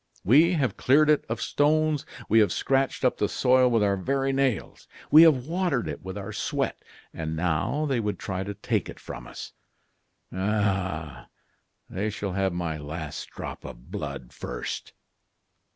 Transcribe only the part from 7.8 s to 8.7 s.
they would try to